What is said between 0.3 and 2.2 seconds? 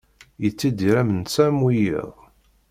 Yettidir am netta am wiyiḍ.